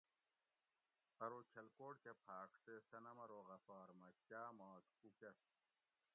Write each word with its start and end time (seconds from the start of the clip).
ارو 1.25 1.39
کھلکوٹ 1.51 1.95
کے 2.03 2.11
پھۤاڄ 2.23 2.49
تے 2.65 2.73
صنم 2.89 3.17
ارو 3.23 3.39
غفار 3.49 3.87
مہ 3.99 4.09
کاۤ 4.29 4.49
ماک 4.57 4.85
اوُکس 5.01 5.39